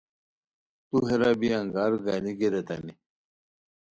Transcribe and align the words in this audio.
تو 0.87 0.97
ہیرا 1.07 1.31
بی 1.39 1.49
انگار 1.59 1.91
گانی 2.05 2.31
گیے 2.39 2.49
ریتانی 2.53 2.93